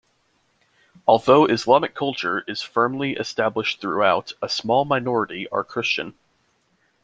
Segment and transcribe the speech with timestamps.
[1.07, 6.15] Although Islamic culture is firmly established throughout, a small minority are Christian.